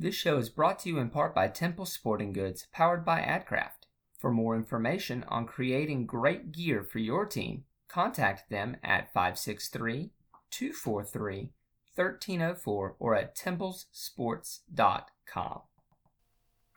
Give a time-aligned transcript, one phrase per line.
[0.00, 3.88] This show is brought to you in part by Temple Sporting Goods, powered by AdCraft.
[4.16, 10.12] For more information on creating great gear for your team, contact them at 563
[10.52, 11.50] 243
[11.96, 15.62] 1304 or at templesports.com.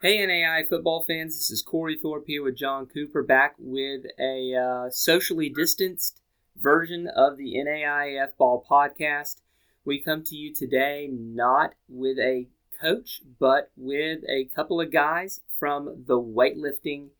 [0.00, 4.52] Hey NAI football fans, this is Corey Thorpe here with John Cooper back with a
[4.56, 6.20] uh, socially distanced
[6.56, 9.42] version of the NAIF Ball podcast.
[9.84, 12.48] We come to you today not with a
[12.82, 17.10] coach, but with a couple of guys from the weightlifting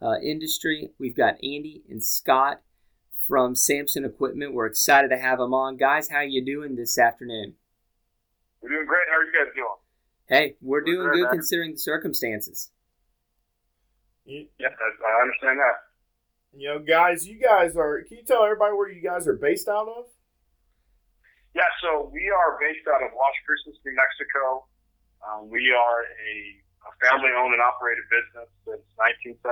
[0.00, 0.90] uh, industry.
[0.98, 2.62] We've got Andy and Scott
[3.26, 4.54] from Samson Equipment.
[4.54, 5.76] We're excited to have them on.
[5.76, 7.54] Guys, how you doing this afternoon?
[8.62, 9.06] We're doing great.
[9.10, 9.68] How are you guys doing?
[10.28, 12.70] Hey, we're, we're doing good, good considering the circumstances.
[14.24, 15.76] yes, I understand that.
[16.56, 18.02] You know, guys, you guys are.
[18.08, 20.06] Can you tell everybody where you guys are based out of?
[21.54, 24.64] Yeah, so we are based out of Las Cruces, New Mexico.
[25.26, 26.32] Um, we are a,
[26.86, 28.84] a family-owned and operated business since
[29.34, 29.42] 1976.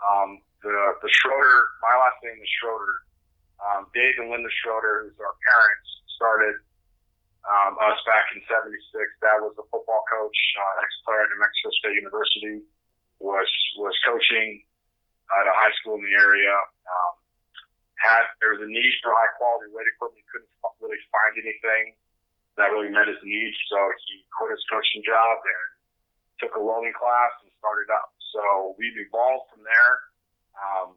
[0.00, 3.04] Um, the the Schroeder, my last name is Schroeder.
[3.60, 6.56] Um, Dave and Linda Schroeder, who's our parents, started
[7.44, 8.72] um, us back in '76.
[9.20, 12.64] Dad was a football coach, uh, ex-player at New Mexico State University.
[13.20, 14.64] Was was coaching
[15.32, 16.52] at a high school in the area.
[16.52, 17.12] Um,
[18.00, 20.24] had there was a need for high quality weight equipment.
[20.32, 20.50] Couldn't
[20.80, 21.96] really find anything
[22.56, 23.56] that really met his needs.
[23.70, 25.64] So he quit his coaching job and
[26.38, 28.14] took a welding class and started up.
[28.34, 29.94] So we've evolved from there.
[30.54, 30.88] Um,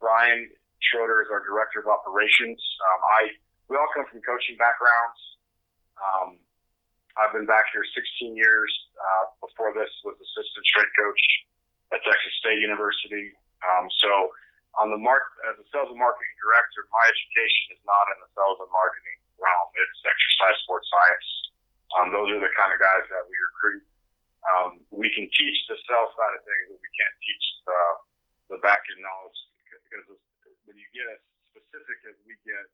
[0.00, 0.48] Brian
[0.80, 2.58] Schroeder is our director of operations.
[2.58, 3.20] Um, I
[3.70, 5.20] we all come from coaching backgrounds.
[5.96, 6.28] Um,
[7.16, 8.68] I've been back here 16 years.
[8.96, 11.22] Uh, before this, was assistant strength coach
[11.92, 13.32] at Texas State University.
[13.64, 14.10] Um, so
[14.80, 18.28] on the mark as a sales and marketing director, my education is not in the
[18.32, 19.68] sales and marketing realm.
[19.74, 21.28] It's exercise sports science.
[21.98, 23.84] Um, those are the kind of guys that we recruit.
[24.42, 27.80] Um, we can teach the sales side of things, but we can't teach the,
[28.54, 29.38] the back end knowledge
[29.86, 30.08] because
[30.64, 31.20] when you get as
[31.52, 32.64] specific as we get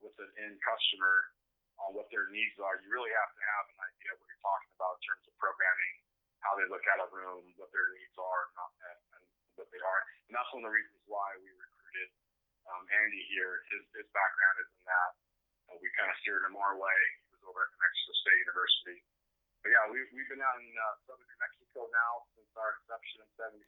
[0.00, 1.34] with an end customer
[1.82, 4.44] on what their needs are, you really have to have an idea of what you're
[4.44, 5.94] talking about in terms of programming,
[6.40, 9.24] how they look at a room, what their needs are, and, and
[9.58, 10.00] what they are.
[10.28, 12.08] And that's one of the reasons why we recruited
[12.70, 13.66] um, Andy here.
[13.74, 15.10] His, his background is in that
[15.80, 16.98] we kind of steered him our way.
[17.24, 18.98] He was over at New Mexico State University.
[19.60, 23.24] But yeah, we've, we've been out in uh, southern New Mexico now since our inception
[23.24, 23.60] in '76.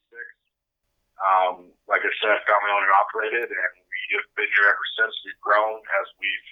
[1.20, 1.54] Um,
[1.88, 5.12] like I said, family owned and operated, and we've been here ever since.
[5.28, 6.50] We've grown as we've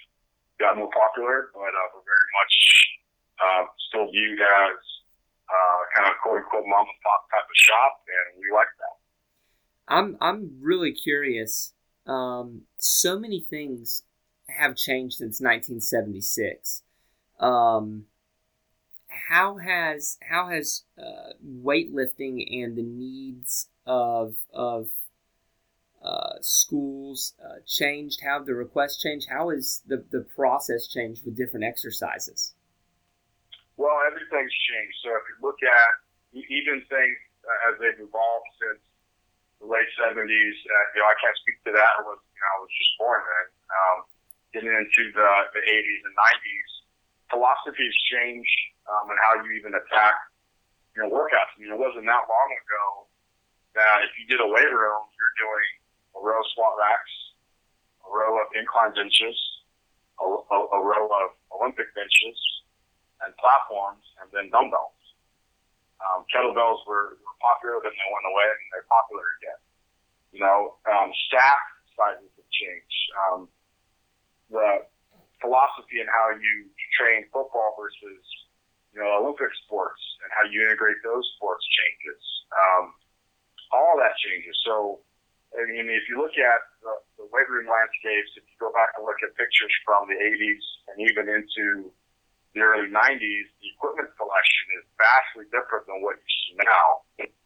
[0.61, 2.55] gotten more popular, but uh, we're very much
[3.41, 4.77] uh, still viewed as
[5.49, 8.95] uh, kind of quote unquote mom and pop type of shop, and we like that.
[9.89, 11.73] I'm I'm really curious.
[12.05, 14.03] Um, so many things
[14.57, 16.83] have changed since 1976.
[17.39, 18.05] Um,
[19.07, 24.87] how has how has uh, weightlifting and the needs of of
[26.01, 28.21] uh, schools uh, changed?
[28.23, 29.27] How have the requests changed?
[29.29, 32.53] How has the, the process changed with different exercises?
[33.77, 34.97] Well, everything's changed.
[35.03, 35.91] So if you look at
[36.33, 38.81] even things uh, as they've evolved since
[39.61, 41.91] the late 70s, uh, you know, I can't speak to that.
[41.97, 43.47] I was, you know, I was just born then.
[43.69, 43.97] Um,
[44.53, 46.71] getting into the, the 80s and 90s,
[47.31, 48.47] philosophies change
[48.91, 50.15] um, and how you even attack,
[50.95, 51.55] you know, workouts.
[51.55, 52.85] I mean, it wasn't that long ago
[53.79, 55.69] that if you did a weight room, you're doing
[56.15, 57.13] a row of squat racks,
[58.03, 59.39] a row of incline benches,
[60.19, 62.37] a, a, a row of Olympic benches,
[63.23, 64.97] and platforms, and then dumbbells.
[66.01, 69.61] Um, kettlebells were, were popular, then they went away, and they're popular again.
[70.33, 71.61] You know, um, staff
[71.93, 73.01] sizes have changed.
[73.13, 73.39] Um,
[74.51, 74.85] the
[75.41, 76.69] philosophy and how you
[76.99, 78.21] train football versus
[78.93, 82.21] you know Olympic sports and how you integrate those sports changes.
[82.51, 82.93] Um,
[83.71, 84.53] all that changes.
[84.67, 84.99] So,
[85.55, 88.91] I mean, if you look at the, the weight room landscapes, if you go back
[88.99, 91.91] and look at pictures from the 80s and even into
[92.51, 96.87] the early 90s, the equipment collection is vastly different than what you see now.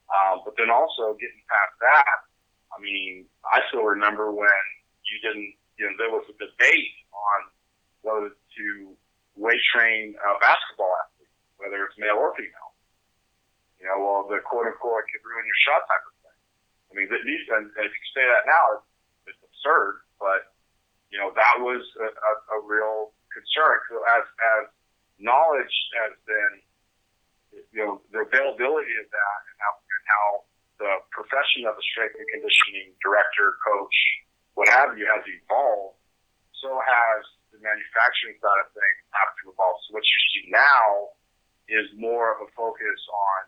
[0.09, 2.17] Um, but then also getting past that,
[2.73, 4.61] I mean, I still remember when
[5.05, 7.39] you didn't you know, there was a debate on
[8.01, 8.65] whether to
[9.35, 12.71] weight train a basketball athlete, whether it's male or female.
[13.79, 16.39] You know, well, the quote unquote could ruin your shot type of thing.
[16.89, 20.55] I mean, these, and if you say that now, it's, it's absurd, but,
[21.11, 23.77] you know, that was a, a, a real concern.
[23.91, 24.63] So as, as
[25.19, 26.53] knowledge has been,
[27.75, 30.27] you know, the availability of that and how, and how
[30.79, 33.97] the profession of a strength and conditioning director, coach,
[34.55, 35.99] what have you has evolved,
[36.59, 37.21] so has
[37.51, 39.79] the manufacturing side of things have to evolve.
[39.87, 41.15] So what you see now
[41.67, 43.39] is more of a focus on,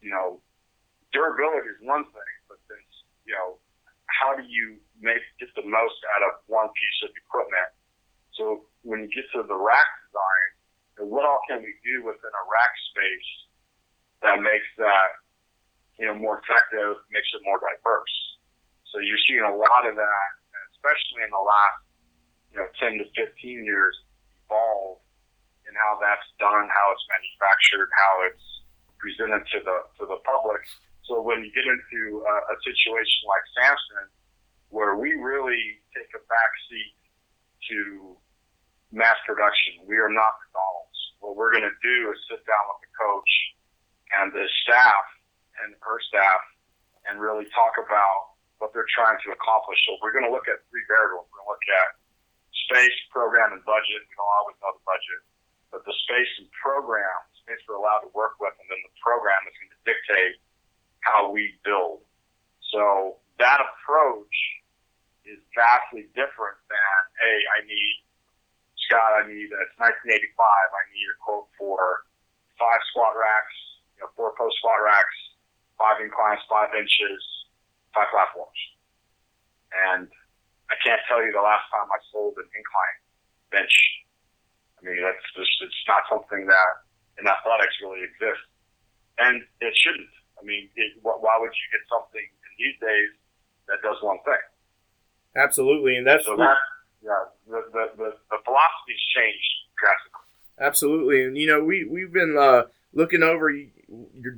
[0.00, 0.40] you know,
[1.12, 2.80] durability is one thing, but then,
[3.28, 3.60] you know,
[4.08, 7.70] how do you make get the most out of one piece of equipment?
[8.36, 10.48] So when you get to the rack design,
[11.00, 13.30] and what all can we do within a rack space
[14.20, 15.24] that makes that
[15.98, 18.21] you know more effective, makes it more diverse?
[19.02, 20.30] So you're seeing a lot of that,
[20.78, 21.82] especially in the last
[22.54, 23.34] you know 10 to 15
[23.66, 23.98] years,
[24.46, 25.02] evolve
[25.66, 28.46] in how that's done, how it's manufactured, how it's
[29.02, 30.62] presented to the to the public.
[31.10, 34.06] So when you get into a, a situation like Samson,
[34.70, 36.94] where we really take a back seat
[37.74, 38.14] to
[38.94, 41.00] mass production, we are not McDonald's.
[41.18, 43.32] What we're going to do is sit down with the coach
[44.14, 45.06] and the staff
[45.58, 46.38] and her staff
[47.10, 48.31] and really talk about
[48.62, 49.82] what they're trying to accomplish.
[49.82, 51.26] So we're going to look at three variables.
[51.34, 51.98] We're going to look at
[52.70, 54.06] space, program, and budget.
[54.06, 55.20] We don't always know the budget,
[55.74, 59.42] but the space and program, space we're allowed to work with, and then the program
[59.50, 60.38] is going to dictate
[61.02, 62.06] how we build.
[62.70, 64.36] So that approach
[65.26, 67.94] is vastly different than, hey, I need,
[68.86, 69.74] Scott, I need, uh, it's
[70.06, 72.06] 1985, I need a quote for
[72.62, 73.58] five squat racks,
[73.98, 75.18] you know, four post squat racks,
[75.74, 77.18] five inclines, five inches,
[77.92, 78.60] five platforms.
[79.72, 80.08] And
[80.68, 82.98] I can't tell you the last time I sold an incline
[83.52, 83.76] bench.
[84.76, 86.72] I mean, that's just, it's not something that
[87.20, 88.48] in athletics really exists.
[89.20, 90.12] And it shouldn't.
[90.40, 93.10] I mean, it, why would you get something in these days
[93.68, 94.42] that does one thing?
[95.36, 96.56] Absolutely, and that's so that
[97.02, 100.28] yeah, the the, the, the philosophy's changed drastically.
[100.60, 103.50] Absolutely, and you know we we've been uh, looking over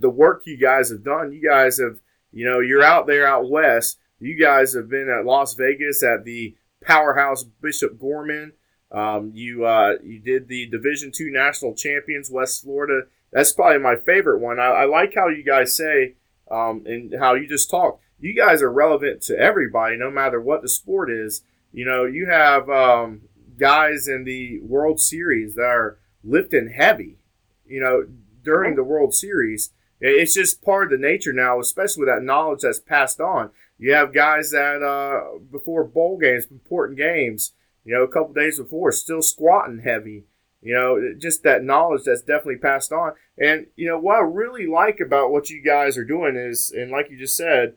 [0.01, 1.33] the work you guys have done.
[1.33, 1.99] You guys have
[2.35, 3.99] you know you're out there out west.
[4.19, 8.53] You guys have been at Las Vegas at the powerhouse Bishop Gorman.
[8.93, 13.03] Um, you uh, you did the Division two national champions West Florida
[13.35, 14.61] that's probably my favorite one.
[14.61, 16.15] I, I like how you guys say
[16.51, 18.01] um, and how you just talk.
[18.21, 21.43] You guys are relevant to everybody, no matter what the sport is.
[21.73, 23.23] You know, you have um,
[23.59, 27.19] guys in the World Series that are lifting heavy.
[27.67, 28.07] You know,
[28.45, 32.61] during the World Series, it's just part of the nature now, especially with that knowledge
[32.63, 33.51] that's passed on.
[33.79, 37.53] You have guys that uh, before bowl games, important games,
[37.85, 40.25] you know, a couple days before, still squatting heavy.
[40.63, 43.13] You know, just that knowledge that's definitely passed on.
[43.37, 46.91] And, you know, what I really like about what you guys are doing is, and
[46.91, 47.75] like you just said,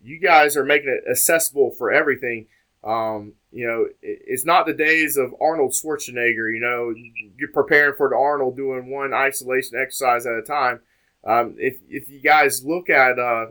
[0.00, 2.46] you guys are making it accessible for everything.
[2.84, 6.94] Um, you know, it's not the days of Arnold Schwarzenegger, you know,
[7.36, 10.78] you're preparing for the Arnold doing one isolation exercise at a time.
[11.24, 13.46] Um, if, if you guys look at, uh,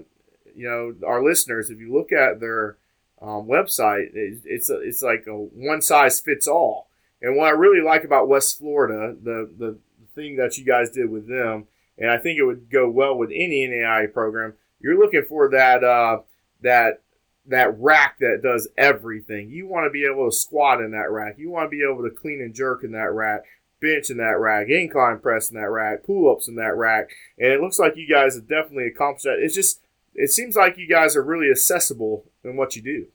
[0.56, 2.78] you know, our listeners, if you look at their
[3.22, 6.88] um, website, it's, a, it's like a one size fits all
[7.22, 9.78] and what I really like about West Florida, the, the
[10.16, 11.68] thing that you guys did with them,
[11.98, 14.54] and I think it would go well with any NAI program.
[14.80, 16.20] You're looking for that uh,
[16.62, 17.02] that
[17.48, 19.50] that rack that does everything.
[19.50, 21.36] You want to be able to squat in that rack.
[21.38, 23.46] You want to be able to clean and jerk in that rack,
[23.80, 27.10] bench in that rack, incline press in that rack, pull ups in that rack.
[27.38, 29.40] And it looks like you guys have definitely accomplished that.
[29.40, 29.82] It's just
[30.18, 33.08] it seems like you guys are really accessible in what you do.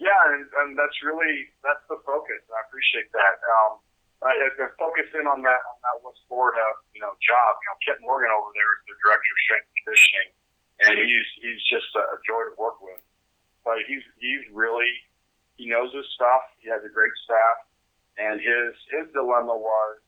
[0.00, 2.40] Yeah, and, and that's really that's the focus.
[2.48, 3.36] I appreciate that.
[3.40, 3.80] Um,
[4.20, 7.50] I, I focus in on that on that West Florida, you know, job.
[7.60, 10.30] You know, Kent Morgan over there is the director of strength and conditioning,
[10.84, 13.00] and he's he's just a, a joy to work with.
[13.64, 14.92] But he's he's really
[15.56, 16.48] he knows his stuff.
[16.60, 17.68] He has a great staff,
[18.30, 19.98] and his his dilemma was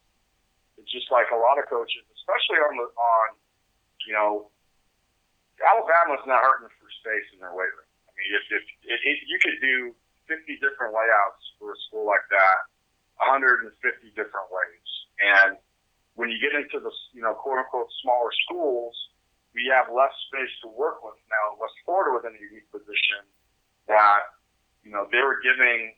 [0.87, 3.29] just like a lot of coaches, especially on the on
[4.07, 4.49] you know
[5.59, 9.39] Alabama's not hurting for space in their weight room mean, if, if it, it, you
[9.43, 9.95] could do
[10.31, 12.71] 50 different layouts for a school like that,
[13.19, 13.75] 150
[14.15, 14.89] different ways.
[15.19, 15.59] And
[16.15, 18.95] when you get into the, you know, quote unquote smaller schools,
[19.53, 21.19] we have less space to work with.
[21.29, 23.27] Now, West Florida was in a unique position
[23.91, 24.33] that,
[24.81, 25.93] you know, they were giving,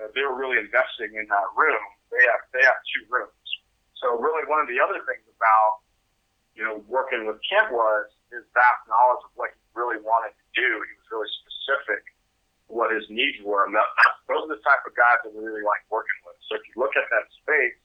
[0.00, 1.84] uh, they were really investing in that room.
[2.08, 3.48] They have, they have two rooms.
[4.00, 5.84] So really one of the other things about,
[6.56, 10.46] you know, working with Kent was his vast knowledge of what he really wanted to
[10.56, 10.68] do.
[10.84, 12.02] He was really specific
[12.72, 13.68] what his needs were.
[13.68, 13.88] And that,
[14.28, 16.36] those are the type of guys that we really like working with.
[16.48, 17.76] So if you look at that space,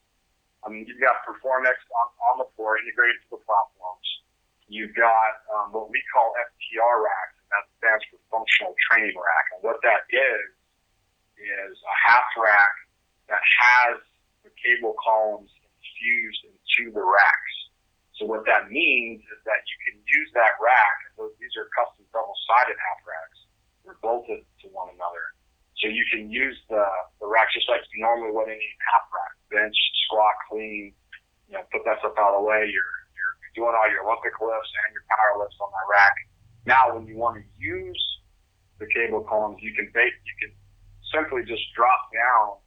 [0.65, 4.07] I mean, you've got Performx on, on the floor integrated to the platforms.
[4.67, 9.45] You've got um, what we call FTR racks, and that stands for functional training rack.
[9.55, 10.43] And what that is,
[11.37, 12.73] is a half rack
[13.29, 14.01] that has
[14.43, 17.55] the cable columns infused into the racks.
[18.17, 20.97] So what that means is that you can use that rack.
[21.37, 23.39] These are custom double-sided half racks
[23.85, 25.21] They're bolted to one another.
[25.77, 26.81] So you can use the,
[27.21, 29.77] the rack just like you normally would any half rack, bench,
[30.09, 30.93] squat, clean,
[31.45, 32.65] you know, put that stuff out of the way.
[32.65, 36.15] You're you're doing all your Olympic lifts and your power lifts on that rack.
[36.65, 38.01] Now, when you want to use
[38.81, 40.51] the cable columns, you can you can
[41.13, 42.59] simply just drop down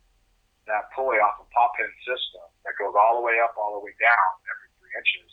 [0.69, 3.83] that pulley off a pop pin system that goes all the way up, all the
[3.83, 5.31] way down every three inches,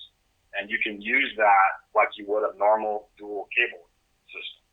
[0.57, 3.85] and you can use that like you would a normal dual cable
[4.31, 4.63] system.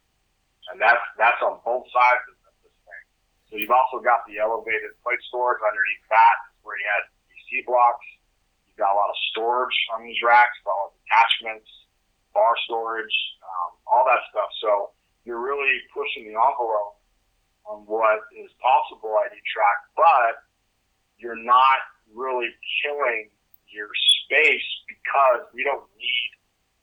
[0.73, 3.05] And that's that's on both sides of this thing.
[3.50, 8.07] So you've also got the elevated plate storage underneath that, where you had DC blocks.
[8.64, 11.69] You've got a lot of storage on these racks, all of attachments,
[12.33, 13.14] bar storage,
[13.45, 14.50] um, all that stuff.
[14.64, 14.97] So
[15.29, 16.94] you're really pushing the envelope
[17.64, 20.44] on what is possible at each track, but
[21.16, 21.80] you're not
[22.12, 22.52] really
[22.85, 23.33] killing
[23.68, 23.88] your
[24.25, 26.30] space because we don't need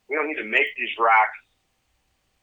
[0.10, 1.40] we don't need to make these racks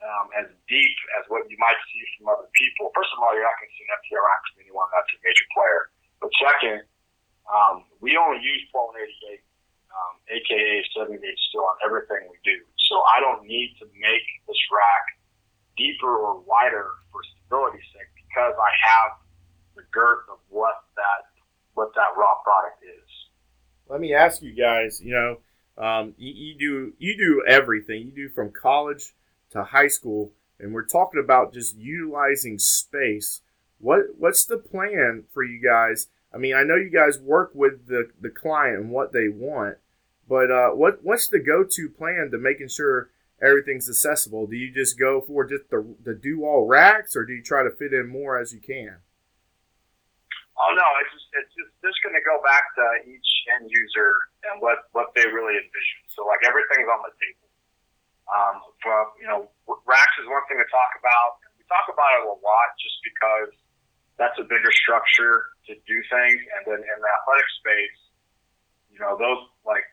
[0.01, 2.89] um, as deep as what you might see from other people.
[2.97, 5.21] First of all, you're not going to see an FTR rack from anyone that's a
[5.21, 5.81] major player.
[6.17, 6.79] But second,
[7.45, 9.45] um, we only use 1288,
[9.93, 11.21] um, aka 78
[11.53, 12.57] still on everything we do.
[12.89, 15.05] So I don't need to make this rack
[15.77, 19.13] deeper or wider for stability's sake because I have
[19.77, 21.43] the girth of what that
[21.75, 23.11] what that raw product is.
[23.89, 25.01] Let me ask you guys.
[25.03, 28.07] You know, um, you, you do you do everything.
[28.07, 29.15] You do from college
[29.51, 33.41] to high school, and we're talking about just utilizing space.
[33.79, 36.09] What what's the plan for you guys?
[36.33, 39.79] I mean, I know you guys work with the, the client and what they want,
[40.29, 43.11] but uh, what what's the go to plan to making sure
[43.43, 44.47] everything's accessible?
[44.47, 47.63] Do you just go for just the, the do all racks, or do you try
[47.63, 48.99] to fit in more as you can?
[50.59, 54.11] Oh no, it's just it's just, just going to go back to each end user
[54.51, 56.01] and what what they really envision.
[56.11, 57.47] So like everything's on the table.
[58.29, 59.41] Um, from you know,
[59.87, 61.39] racks is one thing to talk about.
[61.55, 63.55] We talk about it a lot just because
[64.19, 67.99] that's a bigger structure to do things, and then in the athletic space,
[68.91, 69.87] you know, those like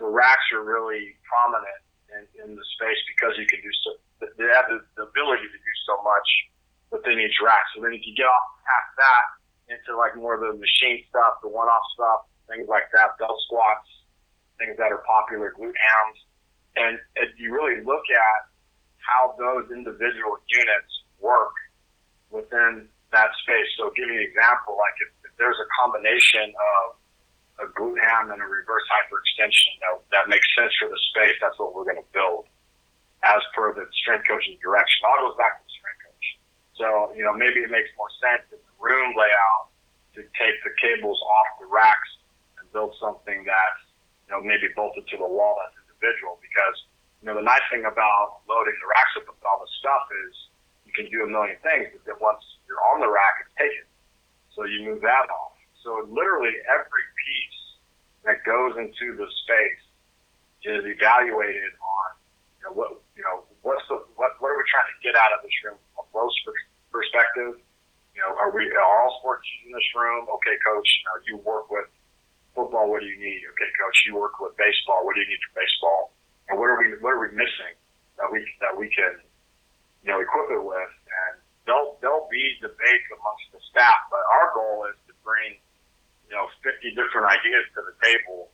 [0.00, 1.85] the racks are really prominent
[2.16, 3.90] in, in the space because you can do so.
[4.40, 6.28] They have the, the ability to do so much
[6.90, 7.68] within each rack.
[7.74, 9.26] So then, if you get off past that
[9.76, 13.88] into like more of the machine stuff, the one-off stuff, things like that, bell squats,
[14.56, 16.18] things that are popular, glute hams,
[16.76, 18.40] and if you really look at
[19.02, 21.54] how those individual units work
[22.30, 23.70] within that space.
[23.78, 26.98] So, give you an example, like if, if there's a combination of
[27.58, 31.56] a glute ham and a reverse hyperextension that, that makes sense for the space, that's
[31.58, 32.44] what we're going to build
[33.24, 35.08] as per the strength coach's direction.
[35.08, 36.26] All goes back to the strength coach.
[36.76, 36.86] So,
[37.16, 39.72] you know, maybe it makes more sense in the room layout
[40.14, 42.12] to take the cables off the racks
[42.60, 43.82] and build something that's,
[44.28, 46.76] you know, maybe bolted to the wall that's individual because,
[47.24, 50.32] you know, the nice thing about loading the racks up with all the stuff is
[50.84, 53.88] you can do a million things, but then once you're on the rack, it's taken.
[54.52, 55.55] So you move that off.
[55.86, 57.62] So literally every piece
[58.26, 59.82] that goes into the space
[60.66, 62.08] is evaluated on,
[62.58, 65.30] you know, what, you know, what's the, what, what are we trying to get out
[65.30, 66.34] of this room from a growth
[66.90, 67.62] perspective?
[68.18, 70.26] You know, are we are all sports in this room?
[70.26, 71.86] Okay, coach, you know, you work with
[72.58, 72.90] football.
[72.90, 73.46] What do you need?
[73.54, 75.06] Okay, coach, you work with baseball.
[75.06, 76.02] What do you need for baseball?
[76.50, 77.78] And what are we what are we missing
[78.18, 79.20] that we that we can
[80.02, 80.92] you know equip it with?
[81.06, 81.38] And
[81.68, 85.60] there'll there'll be debates amongst the staff, but our goal is to bring
[86.28, 88.50] you know 50 different ideas to the table,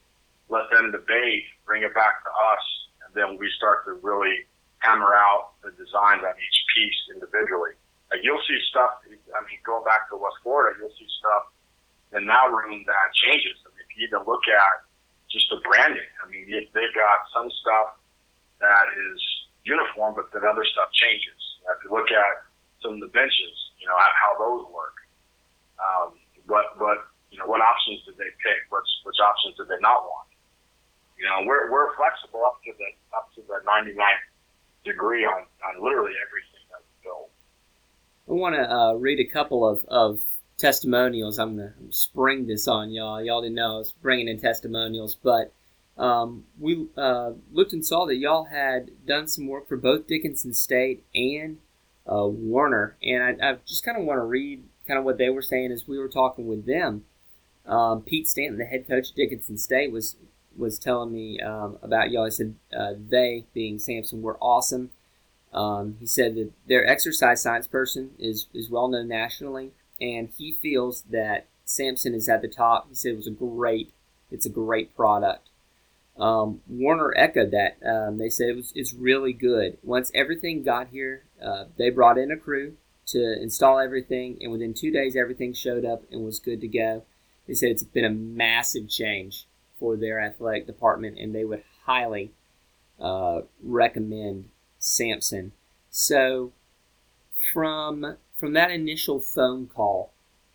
[0.49, 2.65] let them debate, bring it back to us,
[3.05, 4.45] and then we start to really
[4.85, 7.79] hammer out the designs on each piece individually.
[8.11, 9.01] Like you'll see stuff.
[9.09, 11.49] I mean, going back to West Florida, you'll see stuff
[12.13, 13.57] in that room that changes.
[13.65, 14.85] I mean, if you even look at
[15.33, 17.97] just the branding, I mean, they've got some stuff
[18.61, 19.21] that is
[19.65, 21.41] uniform, but then other stuff changes.
[21.73, 22.45] If you look at
[22.83, 24.99] some of the benches, you know how those work.
[25.81, 27.09] Um, what what
[27.43, 28.71] know what options did they pick?
[28.71, 30.31] Which which options did they not want?
[31.19, 34.27] You know, we're we're flexible up to the up to the 99th
[34.85, 37.29] degree on on literally everything that we build.
[38.29, 40.21] I want to uh, read a couple of, of
[40.59, 41.39] testimonials.
[41.39, 43.23] I'm going to spring this on y'all.
[43.23, 45.53] Y'all didn't know I was bringing in testimonials, but
[45.99, 50.55] um, we uh, looked and saw that y'all had done some work for both Dickinson
[50.55, 51.59] State and
[52.11, 52.97] uh, Warner.
[53.03, 55.73] And I, I just kind of want to read kind of what they were saying
[55.73, 57.05] as we were talking with them.
[57.67, 60.17] Um, Pete Stanton, the head coach of Dickinson State, was
[60.57, 62.27] was telling me um, about y'all.
[62.27, 64.91] He said uh, they, being Samson, were awesome.
[65.53, 70.53] Um, he said that their exercise science person is, is well known nationally, and he
[70.53, 72.89] feels that Samson is at the top.
[72.89, 73.93] He said it was a great,
[74.31, 75.49] it's a great product.
[76.19, 77.79] Um, Warner echoed that.
[77.87, 79.79] Um, they said it was it's really good.
[79.83, 82.77] Once everything got here, uh, they brought in a crew
[83.07, 87.03] to install everything, and within two days, everything showed up and was good to go.
[87.47, 89.47] They said it's been a massive change
[89.79, 92.31] for their athletic department, and they would highly
[93.01, 95.53] uh, recommend Samson.
[95.91, 96.53] So,
[97.53, 100.13] from from that initial phone call,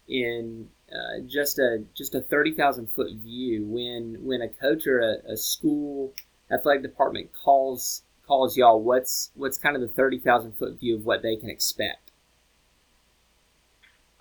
[0.08, 5.00] in uh, just a just a thirty thousand foot view, when when a coach or
[5.00, 6.14] a, a school
[6.50, 11.06] athletic department calls calls y'all, what's what's kind of the thirty thousand foot view of
[11.06, 12.12] what they can expect?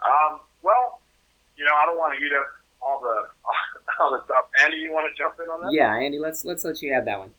[0.05, 1.01] Um, well,
[1.57, 2.56] you know, I don't want to eat up
[2.87, 3.27] all the
[4.01, 4.47] all the stuff.
[4.63, 5.73] Andy, you want to jump in on that?
[5.73, 7.31] Yeah, Andy, let's let's let you have that one.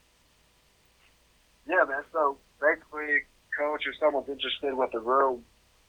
[1.68, 2.04] Yeah, man.
[2.12, 3.24] So basically,
[3.58, 5.44] coach or someone's interested with the room,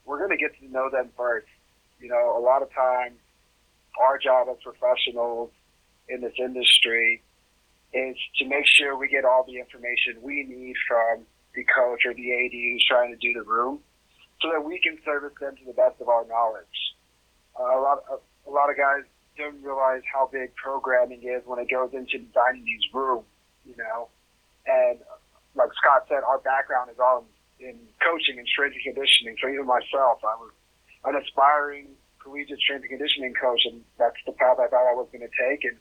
[0.04, 1.46] we're going to get to know them first.
[2.00, 3.18] You know, a lot of times,
[4.00, 5.50] our job as professionals
[6.08, 7.22] in this industry
[7.92, 11.24] is to make sure we get all the information we need from
[11.54, 13.80] the coach or the AD who's trying to do the room,
[14.40, 16.78] so that we can service them to the best of our knowledge.
[17.58, 19.02] Uh, a lot, of, a lot of guys
[19.38, 23.26] don't realize how big programming is when it goes into designing these rooms.
[23.64, 24.08] You know,
[24.66, 24.98] and
[25.54, 27.24] like Scott said, our background is all
[27.60, 29.36] in, in coaching and strength and conditioning.
[29.40, 30.52] So even myself, I was
[31.04, 31.88] an aspiring
[32.22, 35.34] collegiate strength and conditioning coach, and that's the path I thought I was going to
[35.36, 35.64] take.
[35.64, 35.76] And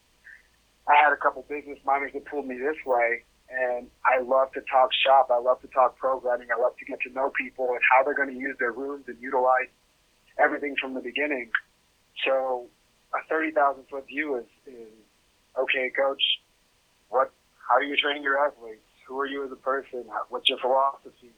[0.88, 3.24] I had a couple business minors that pulled me this way.
[3.50, 5.32] And I love to talk shop.
[5.32, 6.48] I love to talk programming.
[6.52, 9.06] I love to get to know people and how they're going to use their rooms
[9.08, 9.72] and utilize
[10.38, 11.50] everything from the beginning.
[12.26, 12.68] So
[13.24, 14.90] a 30,000 foot view is, is
[15.58, 16.22] okay, coach,
[17.10, 17.32] what,
[17.68, 18.82] how are you training your athletes?
[19.08, 20.06] Who are you as a person?
[20.30, 21.32] What's your philosophy?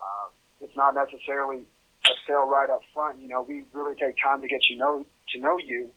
[0.00, 0.28] Uh,
[0.60, 1.64] it's not necessarily
[2.06, 3.20] a sale right up front.
[3.20, 5.90] You know, we really take time to get you know to know you,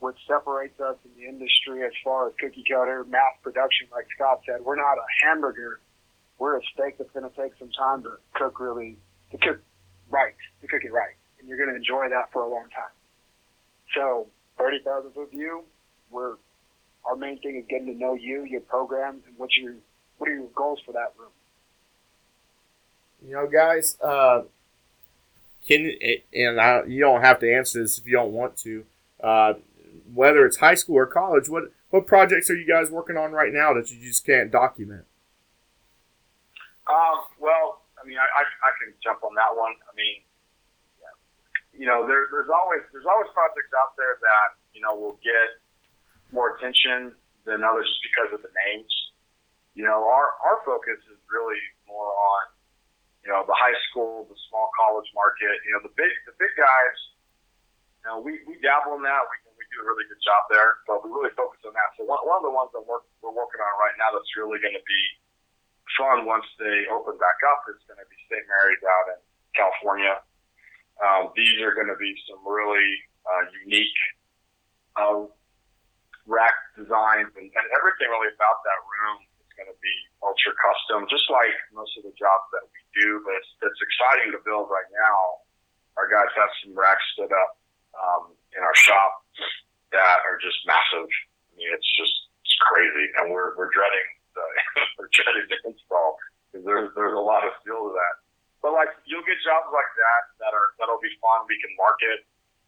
[0.00, 3.88] which separates us in the industry as far as cookie cutter mass production.
[3.92, 5.80] Like Scott said, we're not a hamburger.
[6.38, 8.96] We're a steak that's going to take some time to cook really
[9.30, 9.60] to cook
[10.10, 12.92] right, to cook it right, and you're going to enjoy that for a long time.
[13.94, 14.26] So,
[14.58, 15.64] thirty thousand foot view.
[16.10, 16.36] We're
[17.04, 19.74] our main thing is getting to know you, your program, and what your
[20.18, 21.30] what are your goals for that room?
[23.26, 24.42] You know, guys, uh,
[25.66, 25.92] can
[26.32, 28.84] and I, you don't have to answer this if you don't want to.
[29.22, 29.54] Uh,
[30.14, 33.52] whether it's high school or college, what what projects are you guys working on right
[33.52, 35.04] now that you just can't document?
[36.86, 39.72] Um, well, I mean, I, I, I can jump on that one.
[39.90, 40.22] I mean,
[41.76, 45.60] you know, there, there's always there's always projects out there that you know will get
[46.32, 47.12] more attention
[47.44, 48.90] than others just because of the names.
[49.76, 52.42] You know, our our focus is really more on
[53.22, 55.52] you know the high school, the small college market.
[55.68, 56.98] You know, the big the big guys.
[58.00, 59.22] You know, we, we dabble in that.
[59.28, 61.90] We we do a really good job there, but we really focus on that.
[61.98, 64.62] So one, one of the ones that we're, we're working on right now that's really
[64.62, 65.02] going to be
[65.98, 68.46] fun once they open back up is going to be St.
[68.46, 69.20] Mary's out in
[69.58, 70.22] California.
[71.02, 72.88] Um, these are going to be some really
[73.26, 73.98] uh, unique
[74.96, 75.28] uh,
[76.24, 81.04] rack designs and, and everything really about that room is going to be ultra custom,
[81.06, 83.20] just like most of the jobs that we do.
[83.22, 85.44] But it's, it's exciting to build right now.
[85.96, 87.56] Our guys have some racks stood up
[87.96, 89.24] um, in our shop
[89.92, 91.08] that are just massive.
[91.08, 92.12] I mean, it's just
[92.44, 94.44] it's crazy, and we're we're dreading the
[95.00, 96.20] we're dreading the install
[96.52, 98.14] because there's there's a lot of steel to that.
[98.60, 98.76] But
[99.26, 101.46] like jobs like that that are that'll be fun.
[101.50, 102.22] We can market.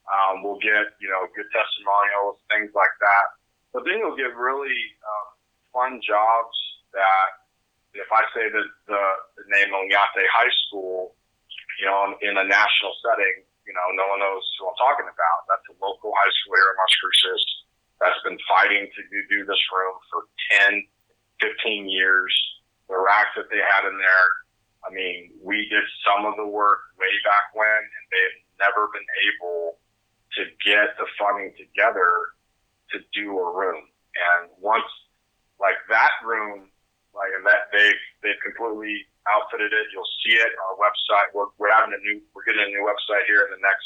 [0.09, 3.39] Um, we'll get you know good testimonials, things like that.
[3.71, 5.27] But then you'll get really um,
[5.71, 6.57] fun jobs
[6.97, 7.29] that
[7.95, 9.03] if I say the the,
[9.39, 11.15] the name Oñate High School,
[11.79, 15.39] you know, in a national setting, you know, no one knows who I'm talking about.
[15.47, 17.43] That's a local high school here in Las Cruces
[18.01, 20.31] that's been fighting to do this room for
[20.71, 20.87] 10,
[21.43, 22.31] 15 years.
[22.89, 24.29] The racks that they had in there,
[24.87, 29.07] I mean, we did some of the work way back when, and they've never been
[29.29, 29.77] able
[30.39, 30.43] to
[31.39, 32.11] funding together
[32.91, 33.87] to do a room.
[34.19, 34.89] And once,
[35.61, 36.67] like that room,
[37.15, 39.87] like and that they've they've completely outfitted it.
[39.93, 41.29] You'll see it on our website.
[41.35, 43.85] We're, we're having a new, we're getting a new website here in the next,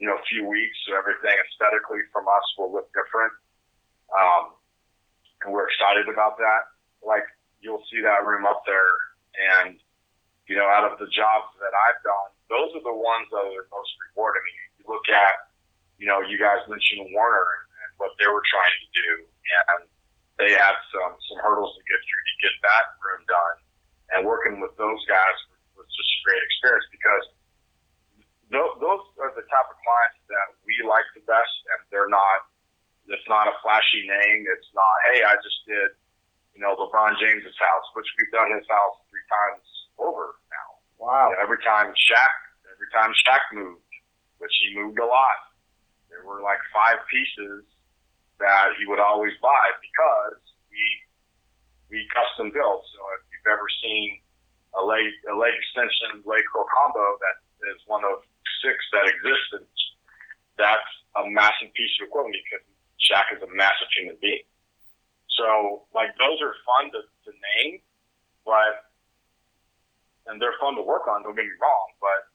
[0.00, 0.76] you know, few weeks.
[0.88, 3.36] So everything aesthetically from us will look different.
[4.16, 4.56] Um,
[5.44, 6.72] and we're excited about that.
[7.04, 7.26] Like
[7.60, 8.96] you'll see that room up there.
[9.36, 9.76] And,
[10.48, 13.68] you know, out of the jobs that I've done, those are the ones that are
[13.68, 14.46] most rewarding.
[14.80, 15.45] You look at,
[15.96, 19.10] you know, you guys mentioned Warner and, and what they were trying to do.
[19.70, 19.80] And
[20.36, 23.56] they had some, some hurdles to get through to get that room done
[24.14, 25.36] and working with those guys
[25.74, 27.24] was just a great experience because
[28.50, 32.46] those are the type of clients that we like the best, and they're not.
[33.10, 34.46] It's not a flashy name.
[34.50, 35.94] It's not, hey, I just did,
[36.54, 39.66] you know, LeBron James's house, which we've done his house three times
[39.98, 40.68] over now.
[40.98, 41.30] Wow!
[41.30, 42.34] You know, every time Shaq,
[42.70, 43.82] every time Shaq moved,
[44.38, 45.38] which he moved a lot,
[46.16, 47.68] there were like five pieces
[48.40, 50.40] that he would always buy because
[50.72, 50.84] we
[51.92, 52.82] we custom built.
[52.88, 54.24] So if you've ever seen
[54.76, 57.36] a leg a leg extension leg curl combo that
[57.72, 58.24] is one of
[58.64, 59.68] six that existed,
[60.56, 62.64] that's a massive piece of equipment because
[62.96, 64.44] Shaq is a massive human being.
[65.36, 67.84] So like those are fun to, to name,
[68.44, 68.88] but
[70.26, 71.22] and they're fun to work on.
[71.22, 72.28] Don't get me wrong, but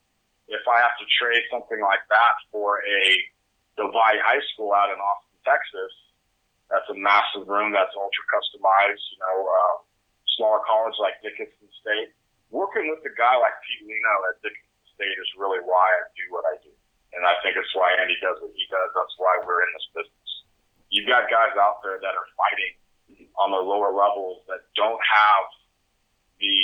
[0.48, 3.02] if I have to trade something like that for a
[3.76, 5.92] Divide High School out in Austin, Texas,
[6.72, 9.04] that's a massive room that's ultra customized.
[9.12, 9.76] You know, uh,
[10.40, 12.16] smaller college like Dickinson State.
[12.48, 16.24] Working with a guy like Pete Leno at Dickinson State is really why I do
[16.32, 16.72] what I do,
[17.12, 18.88] and I think it's why Andy does what he does.
[18.96, 20.30] That's why we're in this business.
[20.88, 22.74] You've got guys out there that are fighting
[23.36, 25.44] on the lower levels that don't have
[26.40, 26.56] the,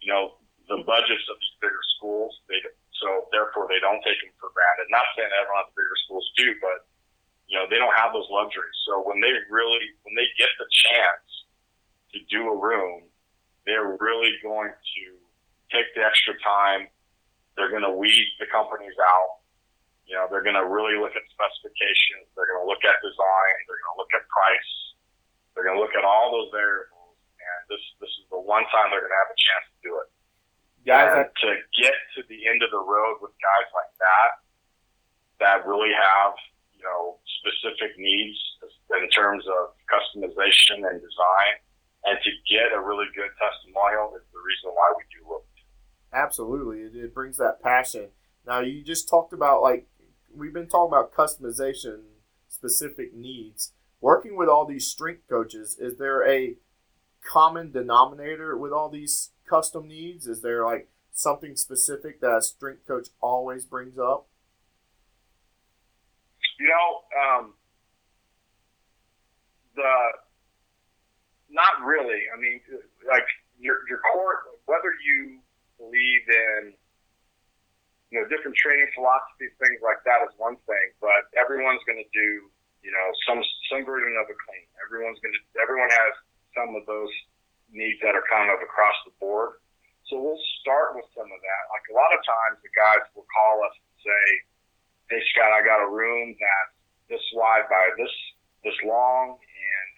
[0.00, 2.32] you know, the budgets of these bigger schools.
[2.48, 2.60] They
[3.00, 4.90] so therefore they don't take them for granted.
[4.90, 6.86] Not saying everyone at the bigger schools do, but
[7.46, 8.76] you know they don't have those luxuries.
[8.86, 11.28] So when they really when they get the chance
[12.14, 13.06] to do a room,
[13.66, 15.04] they're really going to
[15.70, 16.90] take the extra time.
[17.54, 19.42] They're going to weed the companies out.
[20.06, 22.30] You know, they're going to really look at specifications.
[22.32, 23.54] They're going to look at design.
[23.68, 24.72] They're going to look at price.
[25.52, 27.18] They're going to look at all those variables.
[27.38, 29.92] And this this is the one time they're going to have a chance to do
[30.00, 30.08] it
[30.88, 34.30] guys to get to the end of the road with guys like that
[35.38, 36.32] that really have
[36.72, 38.38] you know specific needs
[38.96, 41.54] in terms of customization and design.
[42.04, 45.44] And to get a really good testimonial is the reason why we do look
[46.12, 46.80] absolutely.
[46.80, 48.08] It, it brings that passion.
[48.46, 49.86] Now you just talked about like
[50.34, 52.02] we've been talking about customization
[52.48, 53.72] specific needs.
[54.00, 56.54] Working with all these strength coaches is there a
[57.28, 60.26] common denominator with all these custom needs?
[60.26, 64.26] Is there like something specific that a strength coach always brings up?
[66.58, 67.54] You know, um,
[69.74, 69.92] the
[71.50, 72.22] not really.
[72.34, 72.60] I mean,
[73.06, 73.26] like
[73.58, 75.38] your your core, whether you
[75.78, 76.74] believe in
[78.10, 82.10] you know different training philosophies, things like that is one thing, but everyone's going to
[82.12, 82.50] do
[82.82, 84.66] you know some some version of a clean.
[84.82, 86.12] Everyone's going to everyone has
[86.54, 87.12] some of those
[87.72, 89.60] needs that are kind of across the board.
[90.08, 91.62] So we'll start with some of that.
[91.68, 94.24] Like a lot of times the guys will call us and say,
[95.12, 96.76] Hey Scott, I got a room that's
[97.08, 98.12] this wide by this
[98.64, 99.88] this long and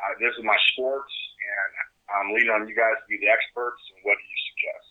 [0.00, 1.70] uh, this is my sports and
[2.08, 4.88] I'm leaning on you guys to be the experts and what do you suggest?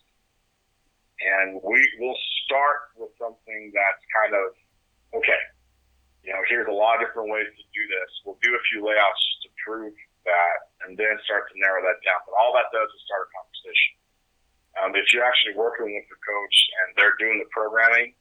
[1.20, 4.54] And we will start with something that's kind of
[5.14, 5.42] okay,
[6.22, 8.10] you know, here's a lot of different ways to do this.
[8.26, 12.00] We'll do a few layouts just to prove that and then start to narrow that
[12.04, 12.20] down.
[12.24, 13.92] But all that does is start a conversation.
[14.78, 18.14] Um, if you're actually working with the coach and they're doing the programming,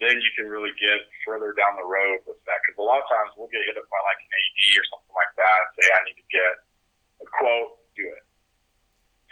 [0.00, 2.56] then you can really get further down the road with that.
[2.64, 5.16] Because a lot of times we'll get hit up by like an AD or something
[5.16, 6.52] like that say, I need to get
[7.20, 8.24] a quote, do it.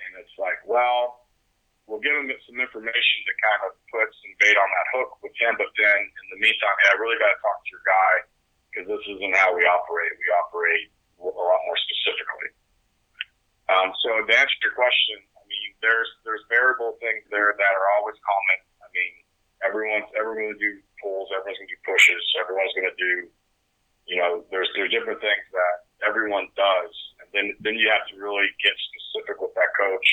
[0.05, 1.29] And it's like, well,
[1.89, 5.33] we'll give them some information to kind of put some bait on that hook with
[5.41, 5.57] him.
[5.57, 8.15] But then in the meantime, hey, I really got to talk to your guy
[8.69, 10.13] because this isn't how we operate.
[10.21, 12.51] We operate a lot more specifically.
[13.69, 17.89] Um, so to answer your question, I mean, there's there's variable things there that are
[18.01, 18.59] always common.
[18.81, 19.13] I mean,
[19.61, 23.29] everyone's everyone's gonna do pulls, everyone's gonna do pushes, everyone's gonna do,
[24.09, 28.17] you know, there's there's different things that everyone does, and then then you have to
[28.17, 30.09] really get specific with that coach.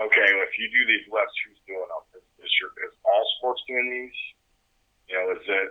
[0.00, 2.04] Okay, if you do these lifts, who's doing them?
[2.16, 4.18] Is, is your is all sports doing these?
[5.12, 5.68] You know, is it?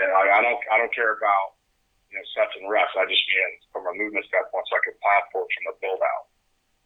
[0.00, 1.57] And I, I don't I don't care about
[2.58, 2.94] and reps.
[2.98, 6.02] I just mean from a movement standpoint, so I can plan for from the build
[6.02, 6.26] out.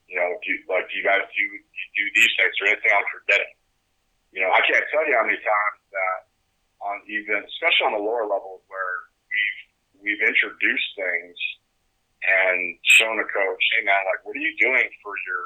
[0.06, 1.56] You know, do, like do you guys do you
[1.96, 3.54] do these things or anything I'm forgetting?
[4.32, 6.18] You know, I can't tell you how many times that
[6.84, 8.94] on even, especially on the lower levels where
[9.32, 9.60] we've
[10.04, 11.36] we've introduced things
[12.22, 15.44] and shown a coach, hey man, like what are you doing for your?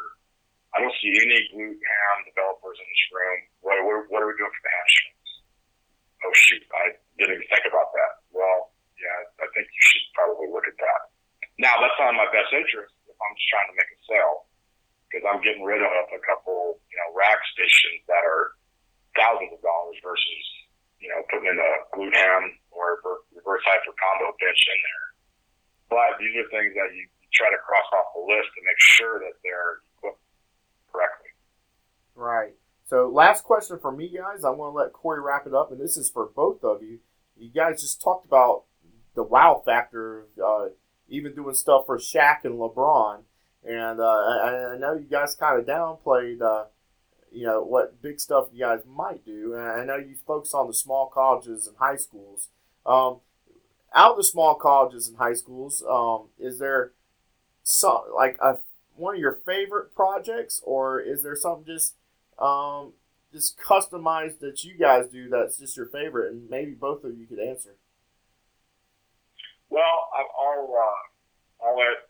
[0.75, 3.39] I don't see any glute ham developers in this room.
[3.65, 5.31] What, what, what are we doing for the hamstrings?
[6.27, 6.85] Oh shoot, I
[7.17, 8.13] didn't even think about that.
[8.35, 11.01] Well, yeah, I think you should probably look at that.
[11.61, 14.37] Now, that's not in my best interest if I'm just trying to make a sale
[15.09, 18.57] because I'm getting rid of a couple, you know, rack stations that are
[19.17, 20.45] thousands of dollars versus,
[21.01, 23.01] you know, putting in a glute ham or
[23.33, 25.07] reverse hyper combo bench in there.
[25.89, 28.81] But these are things that you, you try to cross off the list to make
[28.81, 30.25] sure that they're equipped
[30.91, 31.33] correctly.
[32.17, 32.57] Right.
[32.91, 34.45] So, last question for me, guys.
[34.45, 37.01] I want to let Corey wrap it up, and this is for both of you.
[37.37, 38.65] You guys just talked about
[39.15, 40.67] the wow factor, uh,
[41.09, 43.23] even doing stuff for Shaq and LeBron.
[43.65, 46.67] And uh, I, I, know you guys kind of downplayed, uh,
[47.33, 49.55] you know, what big stuff you guys might do.
[49.55, 52.49] And I know you focus on the small colleges and high schools.
[52.85, 53.21] Um,
[53.93, 56.93] out of the small colleges and high schools, um, is there
[57.65, 58.59] some like a
[58.95, 61.97] one of your favorite projects, or is there something just
[62.39, 62.93] um,
[63.33, 67.27] just customized that you guys do that's just your favorite, and maybe both of you
[67.27, 67.77] could answer.
[69.69, 72.07] Well, I'll uh, I'll let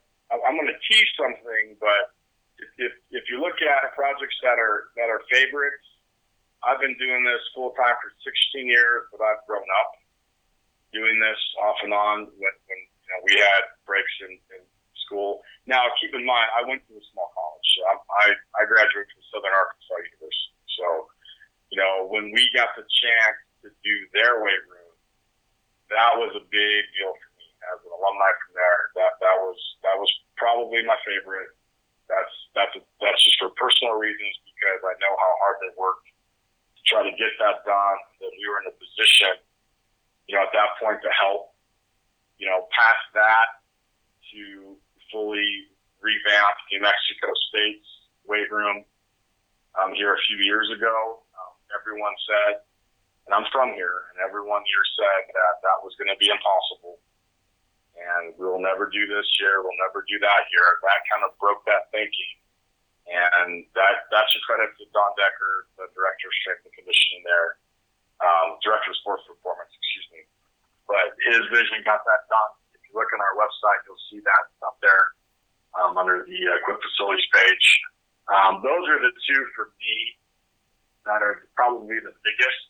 [0.46, 2.12] I'm going to tease something, but
[2.58, 5.86] if, if if you look at projects that are that are favorites,
[6.64, 9.90] I've been doing this full time for 16 years, but I've grown up
[10.92, 14.62] doing this off and on when, when you know, we had breaks in, in
[15.06, 15.44] school.
[15.68, 17.68] Now, keep in mind, I went to a small college.
[17.76, 18.24] So I,
[18.58, 20.55] I graduated from Southern Arkansas University.
[20.76, 20.86] So,
[21.72, 24.94] you know, when we got the chance to do their weight room,
[25.90, 28.80] that was a big deal for me as an alumni from there.
[29.00, 31.50] That that was that was probably my favorite.
[32.06, 36.06] That's that's a, that's just for personal reasons because I know how hard they worked
[36.78, 37.98] to try to get that done.
[38.22, 39.34] That we were in a position,
[40.26, 41.54] you know, at that point to help.
[42.38, 43.64] You know, past that
[44.34, 44.76] to
[45.08, 47.88] fully revamp New Mexico State's
[48.28, 48.84] weight room
[49.80, 51.22] um, here a few years ago.
[51.36, 52.64] Um, everyone said,
[53.28, 56.98] and I'm from here, and everyone here said that that was going to be impossible.
[57.96, 59.64] And we'll never do this here.
[59.64, 60.68] We'll never do that here.
[60.84, 62.32] That kind of broke that thinking.
[63.06, 67.56] And that that's a credit to Don Decker, the director of strength and conditioning there,
[68.18, 70.20] um, director of sports performance, excuse me.
[70.90, 72.52] But his vision got that done.
[72.74, 75.14] If you look on our website, you'll see that up there
[75.78, 77.66] um, under the uh, facilities page.
[78.26, 79.96] Um, those are the two for me
[81.06, 82.62] that are probably the biggest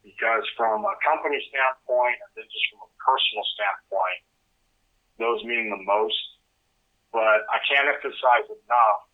[0.00, 4.20] because from a company standpoint and then just from a personal standpoint,
[5.20, 6.16] those mean the most.
[7.12, 9.10] But I can't emphasize enough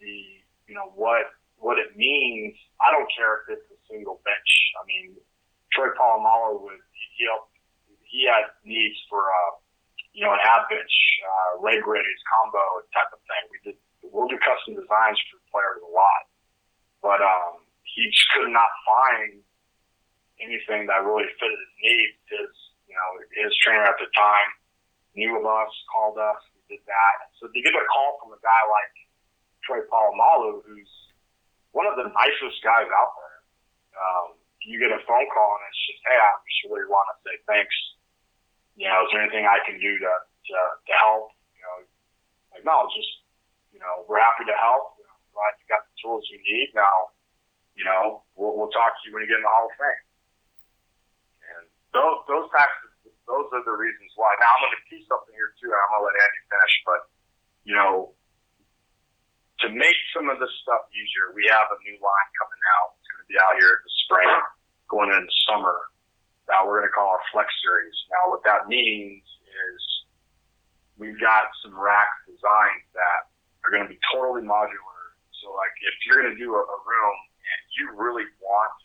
[0.00, 2.52] the you know what what it means.
[2.82, 4.50] I don't care if it's a single bench.
[4.76, 5.16] I mean,
[5.72, 7.54] Troy Polamalu would he helped,
[8.02, 9.52] he had needs for uh,
[10.12, 13.42] you know an ab bench, uh, leg raise, combo type of thing.
[13.48, 13.78] We did
[14.12, 16.24] we'll do custom designs for players a lot,
[17.00, 19.40] but um, he just could not find
[20.42, 22.18] anything that really fitted his needs.
[22.28, 22.52] His
[22.90, 24.50] you know his trainer at the time
[25.14, 27.16] knew of us, called us, did that.
[27.38, 28.94] So to get a call from a guy like
[29.62, 30.92] Troy Polamalu, who's
[31.72, 33.38] one of the nicest guys out there,
[33.94, 34.28] um,
[34.64, 37.34] you get a phone call and it's just, hey, I just really want to say
[37.46, 37.76] thanks.
[38.74, 40.56] You know, is there anything I can do to to,
[40.88, 41.30] to help?
[41.54, 41.76] You know,
[42.56, 43.23] like no, just
[43.84, 44.96] know, we're happy to help.
[44.96, 46.72] You know, glad you got the tools you need.
[46.72, 47.12] Now,
[47.76, 50.04] you know, we'll, we'll talk to you when you get in the Hall of Fame.
[51.44, 52.74] And those those types
[53.24, 54.32] those are the reasons why.
[54.40, 56.74] Now I'm going to tease something here too, and I'm going to let Andy finish.
[56.84, 57.00] But
[57.64, 58.12] you know,
[59.64, 63.00] to make some of this stuff easier, we have a new line coming out.
[63.00, 64.30] It's going to be out here in the spring,
[64.92, 65.88] going into summer.
[66.48, 67.96] Now we're going to call our Flex Series.
[68.12, 69.80] Now what that means is
[71.00, 73.32] we've got some rack designs that
[73.64, 75.00] are going to be totally modular.
[75.40, 78.76] So, like, if you're going to do a, a room and you really want,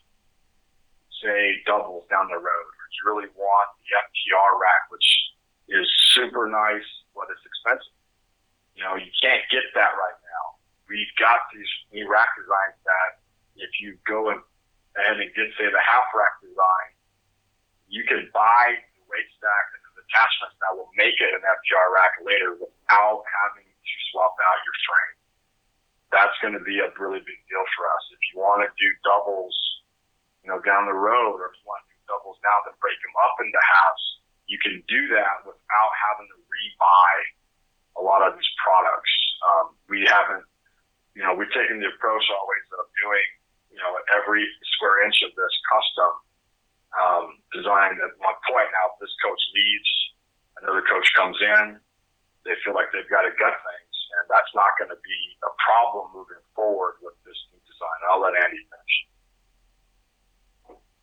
[1.20, 5.08] say, doubles down the road, or you really want the FTR rack, which
[5.68, 7.96] is super nice, but it's expensive.
[8.76, 10.44] You know, you can't get that right now.
[10.88, 13.20] We've got these new rack designs that
[13.60, 14.40] if you go and
[14.98, 16.90] and get, say, the half rack design,
[17.86, 21.88] you can buy the weight stack and the attachments that will make it an FTR
[21.94, 23.69] rack later without having
[24.10, 25.16] swap out your frame.
[26.10, 28.02] That's going to be a really big deal for us.
[28.10, 29.54] If you want to do doubles,
[30.42, 32.98] you know, down the road, or if you want to do doubles now, then break
[32.98, 34.04] them up into halves.
[34.50, 37.14] You can do that without having to rebuy
[37.98, 39.12] a lot of these products.
[39.46, 40.42] Um, we haven't,
[41.14, 43.28] you know, we've taken the approach always of doing,
[43.70, 44.42] you know, every
[44.74, 46.12] square inch of this custom
[46.98, 48.68] um, designed at one point.
[48.74, 49.90] Now, this coach leaves,
[50.62, 51.78] another coach comes in,
[52.44, 55.52] they feel like they've got to gut things, and that's not going to be a
[55.62, 57.98] problem moving forward with this new design.
[58.10, 58.96] I'll let Andy finish.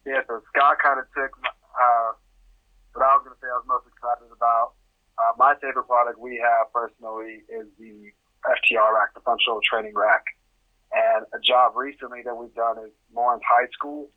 [0.08, 2.16] Yeah, so Scott kind of took uh,
[2.96, 4.80] what I was going to say I was most excited about.
[5.20, 8.14] Uh, my favorite product we have personally is the
[8.46, 10.24] FTR rack, the functional training rack.
[10.94, 14.08] And a job recently that we've done is Lawrence High School.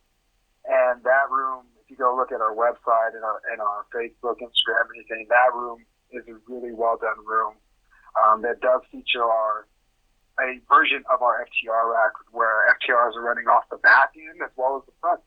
[0.63, 4.39] And that room, if you go look at our website and our, and our Facebook,
[4.39, 7.59] Instagram, anything, that room is a really well done room
[8.19, 9.67] um, that does feature our
[10.39, 14.49] a version of our FTR rack where FTRs are running off the back end as
[14.55, 15.21] well as the front.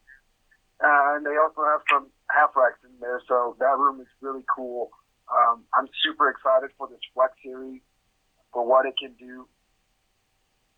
[0.83, 4.43] Uh, and they also have some half racks in there, so that room is really
[4.51, 4.91] cool.
[5.31, 7.81] Um, I'm super excited for this Flex series
[8.53, 9.47] for what it can do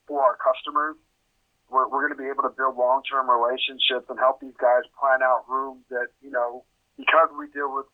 [0.06, 0.96] for our customers.
[1.70, 4.86] We're, we're going to be able to build long term relationships and help these guys
[4.94, 6.62] plan out rooms that, you know,
[6.96, 7.86] because we deal with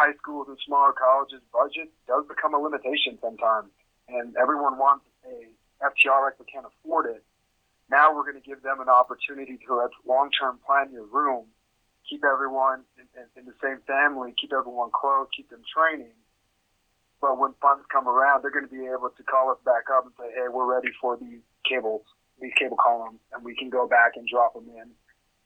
[0.00, 3.68] high schools and smaller colleges, budget does become a limitation sometimes,
[4.08, 5.52] and everyone wants a
[5.84, 7.22] FTR they can't afford it.
[7.90, 11.52] Now we're going to give them an opportunity to let's long-term plan your room,
[12.08, 16.16] keep everyone in, in, in the same family, keep everyone close, keep them training.
[17.20, 20.08] But when funds come around, they're going to be able to call us back up
[20.08, 22.08] and say, "Hey, we're ready for these cables,
[22.40, 24.88] these cable columns, and we can go back and drop them in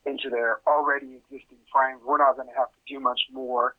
[0.07, 2.01] into their already existing frames.
[2.05, 3.75] We're not going to have to do much more.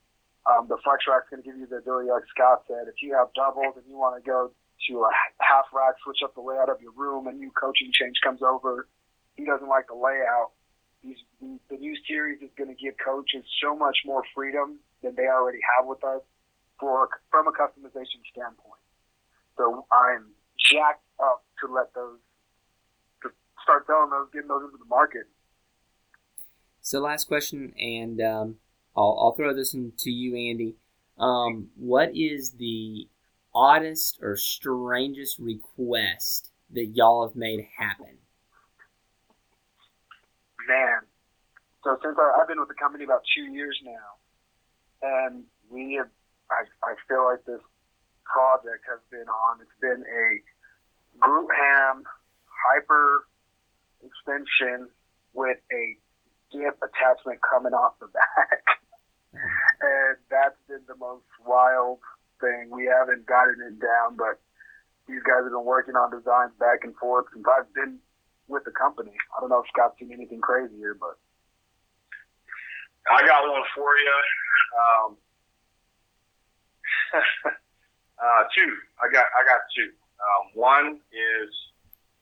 [0.45, 3.17] Um, the flex is going to give you the ability, like Scott said, if you
[3.17, 4.51] have doubles and you want to go
[4.89, 5.09] to a
[5.41, 8.87] half rack, switch up the layout of your room, a new coaching change comes over.
[9.33, 10.53] He doesn't like the layout.
[11.01, 15.59] The new series is going to give coaches so much more freedom than they already
[15.77, 16.21] have with us
[16.79, 18.81] for from a customization standpoint.
[19.57, 20.29] So I'm
[20.59, 22.19] jacked up to let those
[23.23, 23.29] to
[23.63, 25.25] start selling those, getting those into the market.
[26.81, 28.55] So last question, and um,
[28.95, 30.75] I'll, I'll throw this one to you, Andy.
[31.17, 33.07] Um, what is the
[33.53, 38.17] oddest or strangest request that y'all have made happen?
[40.67, 41.01] Man,
[41.83, 44.17] so since I, I've been with the company about two years now,
[45.01, 46.09] and we have,
[46.49, 47.61] I, I feel like this
[48.25, 49.61] project has been on.
[49.61, 50.27] It's been a
[51.23, 52.03] glute ham
[52.49, 53.27] hyper
[54.01, 54.89] extension
[55.33, 55.83] with a
[56.51, 58.81] GIF attachment coming off the back.
[59.35, 61.99] And that's been the most wild
[62.39, 62.69] thing.
[62.71, 64.39] We haven't gotten it down, but
[65.07, 67.99] these guys have been working on designs back and forth since I've been
[68.47, 69.13] with the company.
[69.35, 71.17] I don't know if Scott's seen anything crazier, but
[73.11, 74.15] I got one for you.
[74.75, 75.17] Um,
[78.19, 78.71] uh, two.
[79.01, 79.91] I got I got two.
[80.17, 81.49] Um, one is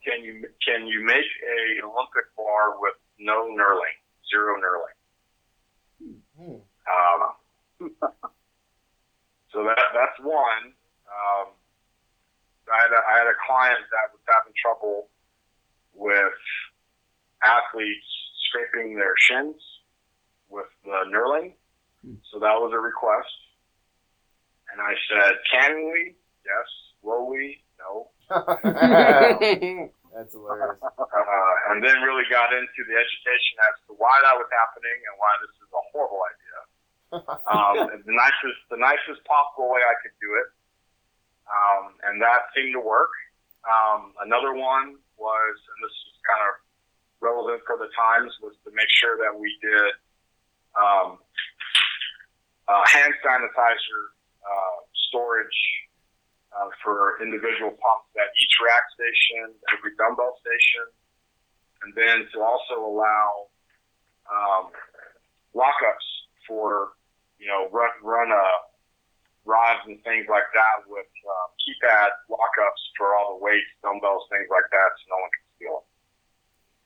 [0.04, 3.98] can you can you make a Olympic bar with no knurling,
[4.30, 4.98] zero knurling?
[6.38, 6.73] Hmm.
[6.88, 7.90] Um,
[9.52, 10.74] so that that's one.
[11.08, 11.48] Um,
[12.72, 15.08] I had a, I had a client that was having trouble
[15.94, 16.40] with
[17.44, 18.08] athletes
[18.50, 19.56] scraping their shins
[20.50, 21.54] with the knurling.
[22.32, 23.32] So that was a request.
[24.72, 26.16] And I said, can we?
[26.44, 26.68] Yes.
[27.02, 27.64] Will we?
[27.80, 28.12] No.
[30.14, 30.80] That's hilarious.
[30.84, 35.16] Uh, and then really got into the education as to why that was happening and
[35.18, 36.43] why this is a horrible idea.
[37.14, 40.50] Um, the nicest, the nicest possible way I could do it.
[41.46, 43.12] Um, and that seemed to work.
[43.64, 46.54] Um, another one was, and this is kind of
[47.22, 49.92] relevant for the times, was to make sure that we did
[50.76, 51.20] um,
[52.68, 54.04] uh, hand sanitizer
[54.44, 54.78] uh,
[55.10, 55.60] storage
[56.52, 60.86] uh, for individual pumps at each rack station, every dumbbell station,
[61.84, 63.48] and then to also allow
[64.28, 64.72] um,
[65.56, 66.08] lockups
[66.48, 66.94] for
[67.44, 68.60] you know run run uh,
[69.44, 74.48] rods and things like that with uh, keypad lockups for all the weights, dumbbells, things
[74.50, 75.88] like that, so no one can steal them.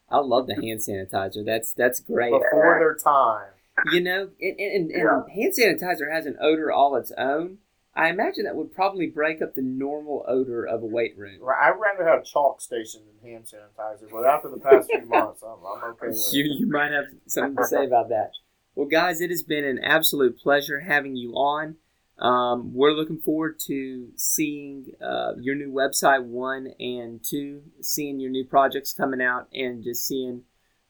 [0.09, 1.45] I love the hand sanitizer.
[1.45, 2.31] That's that's great.
[2.31, 3.53] Before their time.
[3.91, 5.21] You know, and, and, and Yeah.
[5.33, 7.59] hand sanitizer has an odor all its own.
[7.93, 11.41] I imagine that would probably break up the normal odor of a weight room.
[11.41, 15.41] Right, I'd rather have chalk stations than hand sanitizer, but after the past few months,
[15.43, 16.59] I'm, I'm okay with You, it.
[16.59, 18.31] you might have something to say about that.
[18.77, 21.77] Well, guys, it has been an absolute pleasure having you on.
[22.19, 28.29] Um, we're looking forward to seeing uh, your new website, one and two, seeing your
[28.29, 30.43] new projects coming out, and just seeing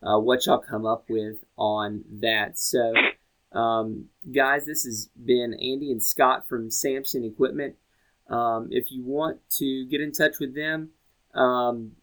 [0.04, 2.60] uh, what y'all come up with on that.
[2.60, 2.94] So,
[3.54, 7.78] um, guys, this has been Andy and Scott from Samson Equipment.
[8.30, 10.90] Um, if you want to get in touch with them,
[11.34, 11.94] um,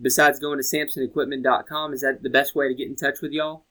[0.00, 3.66] besides going to samsonequipment.com, is that the best way to get in touch with y'all?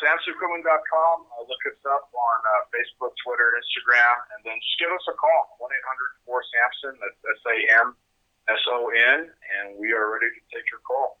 [0.00, 1.16] Samsonequipment.com.
[1.28, 5.14] Uh, look us up on uh, Facebook, Twitter, Instagram, and then just give us a
[5.16, 6.92] call 1 800 4 Samson.
[7.00, 7.88] That's S A M
[8.48, 11.20] S O N, and we are ready to take your call.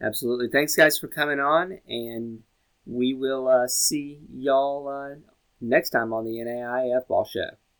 [0.00, 0.48] Absolutely.
[0.48, 2.42] Thanks, guys, for coming on, and
[2.86, 5.18] we will uh, see y'all uh,
[5.60, 7.50] next time on the NAIF Ball Show.